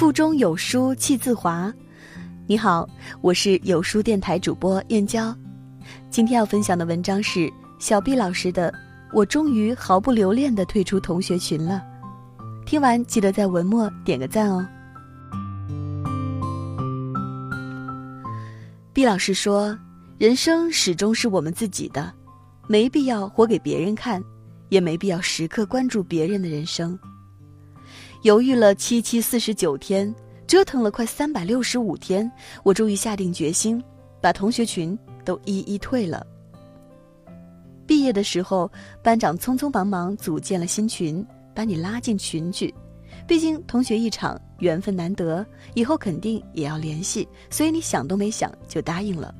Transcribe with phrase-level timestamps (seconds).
[0.00, 1.70] 腹中有书气自华。
[2.46, 2.88] 你好，
[3.20, 5.36] 我是有书电台主播燕娇。
[6.08, 8.72] 今天要分享的文章是小毕老师的
[9.12, 11.82] 《我终于毫不留恋地退出同学群了》。
[12.64, 14.66] 听完记得在文末点个赞哦。
[18.94, 19.78] 毕老师说
[20.16, 22.10] ：“人生始终是我们自己的，
[22.66, 24.24] 没必要活给别人看，
[24.70, 26.98] 也没必要时刻关注别人的人生。”
[28.22, 30.14] 犹豫了七七四十九天，
[30.46, 32.30] 折腾了快三百六十五天，
[32.62, 33.82] 我终于下定决心，
[34.20, 36.26] 把同学群都一一退了。
[37.86, 38.70] 毕业的时候，
[39.02, 42.74] 班长匆匆忙忙组建了新群，把你拉进群去。
[43.26, 49.34] 毕竟同学一场，缘分难得，以后肯定也要联系，所以你想都没想就答应了。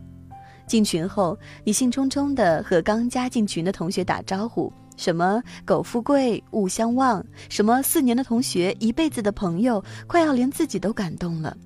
[0.66, 4.72] 进群后，你兴冲冲地和刚加进群的同学打招呼。
[5.00, 11.56] 什么苟富贵勿相忘，什么四年的同学一辈子的朋友，快要连自己都感动了。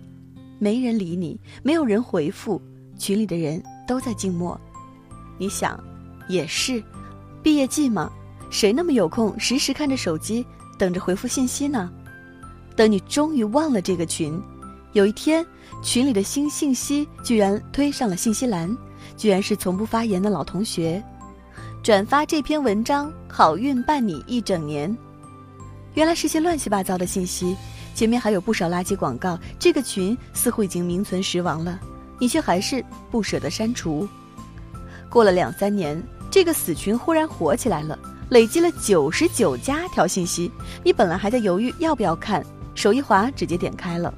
[0.61, 2.63] 没人理你，没有人回复，
[2.97, 4.59] 群里的人都在静默。
[5.37, 5.83] 你想，
[6.29, 6.81] 也是，
[7.43, 8.09] 毕业季嘛，
[8.51, 10.47] 谁那么有空时时看着手机
[10.79, 11.91] 等着回复信息呢？
[12.77, 14.41] 等你终于忘了这个群，
[14.93, 15.45] 有一天
[15.83, 18.73] 群里的新信息居然推上了信息栏，
[19.17, 21.03] 居然是从不发言的老同学。
[21.85, 24.97] 转发这篇文章，好运伴你一整年。
[25.93, 27.55] 原来是些乱七八糟的信息，
[27.95, 29.39] 前面还有不少垃圾广告。
[29.59, 31.79] 这个群似乎已经名存实亡了，
[32.19, 34.09] 你却还是不舍得删除。
[35.11, 37.99] 过了两三年，这个死群忽然火起来了，
[38.31, 40.51] 累积了九十九加条信息。
[40.83, 42.43] 你本来还在犹豫要不要看，
[42.75, 44.15] 手一滑直接点开了。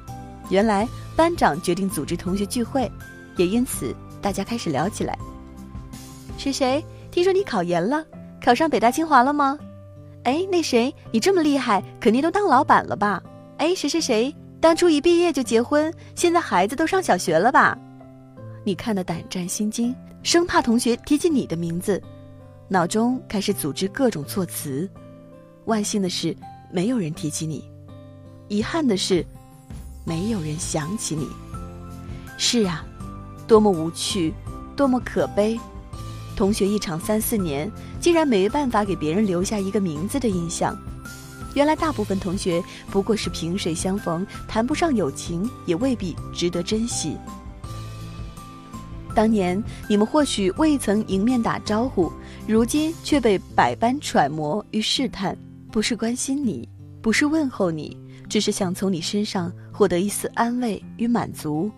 [0.50, 2.89] 原来班长决定组织同学聚会，
[3.37, 5.19] 也因此大家开始聊起来。
[6.39, 6.81] 是谁？
[7.17, 8.05] 听说你考研了，
[8.45, 9.59] 考上北大清华了吗？
[10.25, 13.22] 哎，那谁，你这么厉害，肯定都当老板了吧？
[13.56, 17.75] 哎，谁谁谁，当初一毕业就结婚，现在孩子都上小学了吧？
[18.66, 22.03] 你看得胆战心惊，生怕同学提起你的名字，
[22.69, 24.87] 脑中开始组织各种措辞。
[25.65, 26.37] 万幸的是，
[26.71, 27.62] 没有人提起你；
[28.49, 29.25] 遗憾的是，
[30.05, 31.26] 没有人想起你。
[32.37, 32.84] 是啊，
[33.47, 34.34] 多么无趣，
[34.76, 35.59] 多么可悲。
[36.36, 40.78] 同学一场三四年，竟然没办法给别人留下一个名字的印象。
[41.54, 47.16] 原来大部分同学不过是萍水相逢，谈不上友情，也未必值得珍惜。
[49.14, 52.12] 当年你们或许未曾迎面打招呼，
[52.46, 55.34] 如今却被百般揣摩与试探，
[55.72, 56.69] 不是关心你，
[57.00, 57.96] 不是问候你，
[58.28, 61.70] 只是想从你身上获得一丝安慰与满足。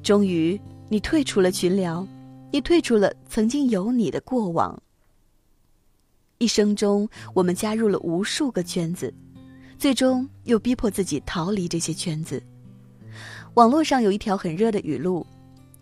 [0.00, 2.06] 终于，你退出了群聊。
[2.50, 4.80] 你退出了曾经有你的过往。
[6.38, 9.12] 一生中，我们加入了无数个圈子，
[9.78, 12.42] 最终又逼迫自己逃离这些圈子。
[13.54, 15.26] 网络上有一条很热的语录：“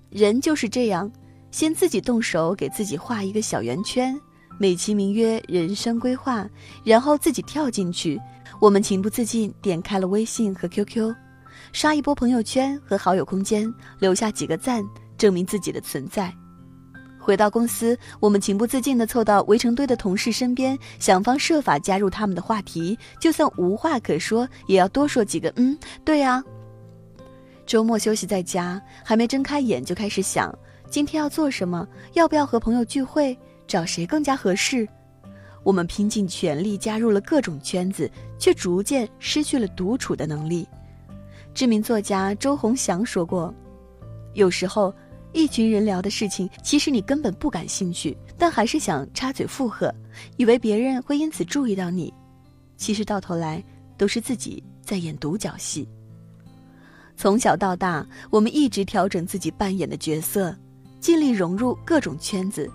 [0.08, 1.10] 人就是这样，
[1.50, 4.18] 先自己动手给自己画一个小圆圈，
[4.58, 6.48] 美其名曰人生规划，
[6.84, 8.18] 然后自己跳进去。”
[8.58, 11.14] 我们情不自禁点开了微信和 QQ，
[11.72, 14.82] 刷一波朋友圈和好友空间，留下几个赞，
[15.18, 16.34] 证明自己的存在。
[17.26, 26.40] 回到公司，我们情不自禁地凑到围成堆的同事身边，想方设法加入他们的话题，就算无话可说，也要多说几个“嗯，对啊”。
[27.66, 30.56] 周末休息在家，还没睁开眼就开始想
[30.88, 33.36] 今天要做什么，要不要和朋友聚会，
[33.66, 34.86] 找谁更加合适。
[35.64, 40.64] 我们拼尽全力加入了各种圈子，却逐渐失去了独处的能力。
[41.52, 43.52] 知名作家周鸿祥说过
[44.34, 44.94] ：“有时候。”
[45.36, 49.94] 一群人聊的事情，其实你根本不感兴趣，但还是想插嘴附和，
[50.38, 52.12] 以为别人会因此注意到你。
[52.78, 53.62] 其实到头来，
[53.98, 55.86] 都是自己在演独角戏。
[57.18, 60.56] 从小到大，我们一直调整自己扮演的角色，
[61.00, 62.70] 尽力融入各种圈子，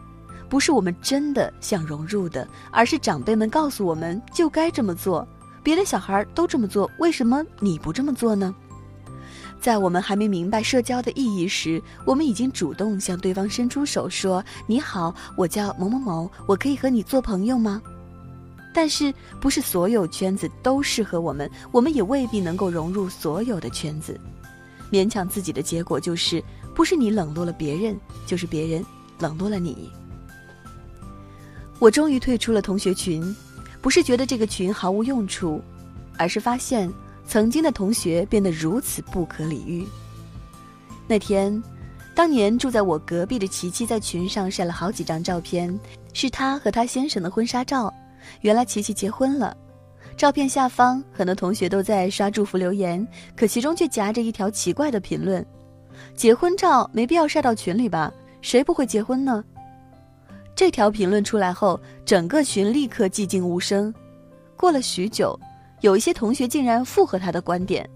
[0.47, 5.27] 不是我们真的想融入的，而是长辈们告诉我们就该这么做。
[5.63, 8.53] 别的小孩都这么做，为什么你不这么做呢？
[9.61, 17.79] 在我们还没明白社交的意义时，我们已经主动向对方伸出手，说：“你好，我叫某某某，我可以和你做朋友吗？”
[18.73, 24.19] 但是，不是所有圈子都适合我们，我们也未必能够融入所有的圈子。
[24.91, 26.43] 勉强自己的结果就是，
[26.73, 28.83] 不是你冷落了别人，就是别人
[29.19, 29.91] 冷落了你。
[31.77, 33.35] 我终于退出了同学群，
[33.79, 35.61] 不是觉得这个群毫无用处，
[36.17, 36.91] 而是发现。
[37.27, 39.87] 曾经的同学变得如此不可理喻。
[41.07, 41.61] 那天，
[42.13, 45.77] 当年住在我隔壁的琪琪在群上晒了好几张照片，
[46.13, 47.93] 是她和她先生的婚纱照。
[48.41, 49.55] 原来琪琪结婚了，
[50.15, 55.45] 照片下方很多同学都在刷祝福留言，可其中却夹着一条奇怪的评论
[56.15, 58.13] ：“结婚照没必要晒到群里吧？
[58.41, 59.43] 谁不会结婚呢？”
[60.55, 63.91] 这条评论出来后，整个群立刻寂静无声。
[64.55, 65.37] 过了许久，
[65.81, 67.87] 有一些同学竟然附和他的观点：“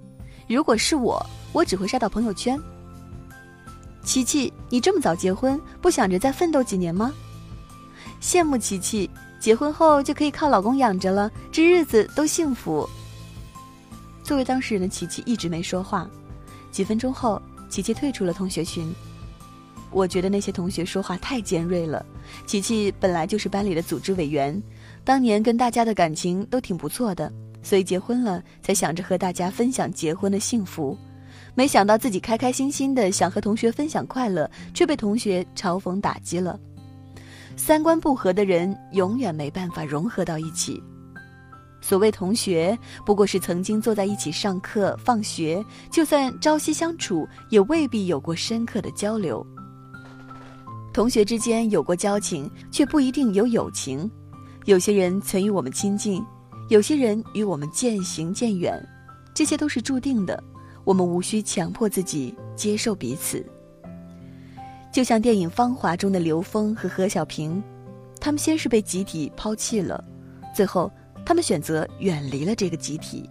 [0.49, 1.23] 如果是我，
[1.53, 2.59] 我只会晒到朋友圈。”
[4.03, 7.13] 琪琪，你这么早结婚，不想着再奋斗几年吗？
[8.21, 9.09] 羡慕琪琪，
[9.39, 12.87] 结婚后就可以靠老公养着了，这日子都幸福。
[14.23, 16.09] 作为当事人的琪琪一直没说话。
[16.71, 17.39] 几分钟后，
[17.69, 18.91] 琪琪退出了同学群。
[19.91, 22.03] 我觉得那些同学说话太尖锐了。
[22.45, 24.61] 琪琪本来就是班里的组织委员，
[25.03, 27.31] 当年跟大家的感情都挺不错的，
[27.65, 30.95] 所以结婚了才想着和大家分享结婚的幸福。
[31.55, 36.59] 没想到自己开开心心的想和同学分享快乐，却被同学嘲讽打击了。
[37.57, 40.79] 三观不合的人永远没办法融合到一起。
[41.81, 49.43] 所谓同学，不过是曾经坐在一起上课、放学，就算朝夕相处，也未必有过深刻的交流。
[50.93, 54.09] 同学之间有过交情，却不一定有友情。
[54.65, 56.23] 有些人曾与我们亲近，
[56.67, 58.83] 有些人与我们渐行渐远，
[59.35, 60.41] 这些都是注定的。
[60.83, 63.45] 我们无需强迫自己接受彼此。
[64.91, 67.61] 就像电影《芳华》中的刘峰和何小萍，
[68.19, 70.03] 他们先是被集体抛弃了，
[70.55, 70.91] 最后
[71.23, 73.29] 他们选择远离了这个集体。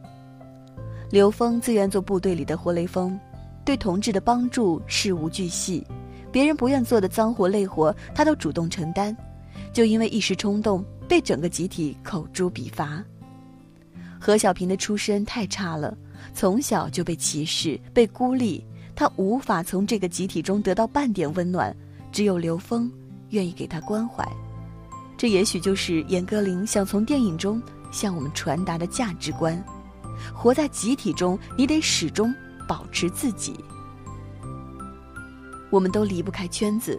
[1.11, 3.19] 刘峰自愿做部队里的活雷锋，
[3.65, 5.85] 对同志的帮助事无巨细。
[6.31, 9.17] 别人不愿做的脏活累活，他都主动承担，
[9.73, 13.03] 就因为一时冲动，被整个集体口诛笔伐。
[14.27, 15.95] 何小平的出身太差了，
[16.33, 18.65] 从小就被歧视、被孤立，
[18.97, 21.77] 他无法从这个集体中得到半点温暖。
[22.11, 22.91] 只有刘峰
[23.29, 24.27] 愿意给他关怀，
[25.19, 27.61] 这也许就是严歌苓想从电影中
[27.93, 29.63] 向我们传达的价值观：
[30.33, 32.35] 活在集体中，你得始终
[32.67, 33.55] 保持自己。
[35.69, 36.99] 我们都离不开圈子，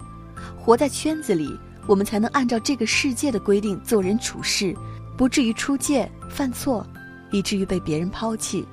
[0.56, 4.76] 活在圈子里，我们才能按照这个世界的规定做人处事，
[5.18, 6.86] 不至于出界犯错，
[7.32, 8.66] 以至于被别人抛弃。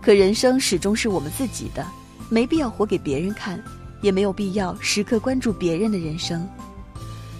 [0.00, 1.86] 可人生始终是我们自己的，
[2.28, 3.62] 没必要活给别人看，
[4.00, 6.48] 也没有必要时刻关注别人的人生。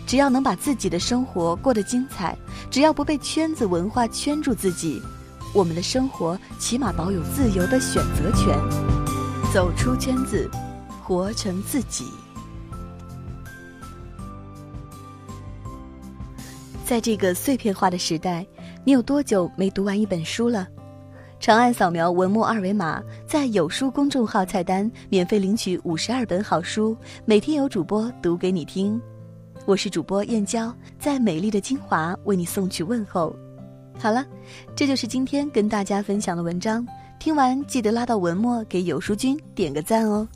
[0.06, 2.36] 只要能把自己的生活过得精彩，
[2.70, 5.00] 只要不被圈子文化圈住自己，
[5.54, 8.58] 我们的生活起码保有自由的选择权，
[9.52, 10.50] 走出圈子。
[11.06, 12.06] 活成自己。
[16.82, 18.46] 在这个碎片化的时代，
[18.86, 20.68] 你有多久没读完一本书了？
[21.40, 26.94] 长按扫描文末二维码，在有书公众号菜单免费领取五十二本好书，
[27.24, 29.00] 每天有主播读给你听。
[29.64, 33.34] 我是主播燕娇，在美丽的金华为你送去问候。
[33.98, 34.22] 好了，
[34.76, 36.86] 这就是今天跟大家分享的文章。
[37.18, 40.28] 听完记得拉到文末给有书君点个赞哦。